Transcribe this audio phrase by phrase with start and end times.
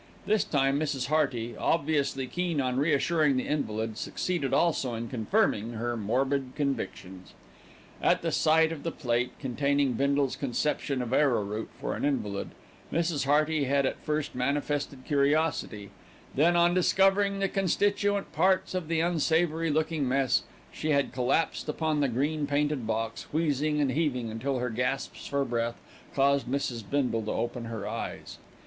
[0.25, 1.09] This time Mrs.
[1.09, 7.33] Hearty, obviously keen on reassuring the invalid, succeeded also in confirming her morbid convictions.
[8.01, 12.49] At the sight of the plate containing Bindle's conception of arrowroot for an invalid,
[12.91, 13.25] Mrs.
[13.25, 15.91] Hearty had at first manifested curiosity,
[16.33, 20.41] then, on discovering the constituent parts of the unsavoury looking mess,
[20.71, 25.45] she had collapsed upon the green painted box, wheezing and heaving until her gasps for
[25.45, 25.79] breath
[26.15, 26.83] caused Mrs.
[26.89, 28.39] Bindle to open her eyes.